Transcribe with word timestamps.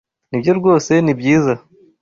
Nibyo 0.29 0.51
rwose 0.59 0.91
ni 1.03 1.13
byiza. 1.19 1.53